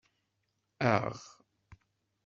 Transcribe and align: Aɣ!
Aɣ! 0.93 1.15